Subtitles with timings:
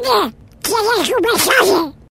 [0.00, 0.06] 你，
[0.62, 1.97] 天天给我买啥去？